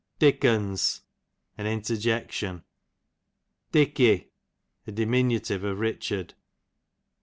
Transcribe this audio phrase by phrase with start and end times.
[0.17, 1.01] Dickons,
[1.59, 2.63] an interjection.
[3.71, 4.31] Dicky,
[4.87, 6.33] a diminutire of Richard.